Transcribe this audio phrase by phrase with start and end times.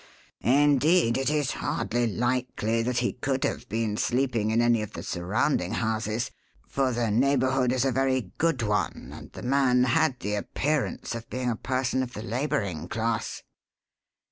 [0.43, 5.03] Indeed, it is hardly likely that he could have been sleeping in any of the
[5.03, 6.31] surrounding houses,
[6.67, 11.29] for the neighbourhood is a very good one, and the man had the appearance of
[11.29, 13.43] being a person of the labouring class."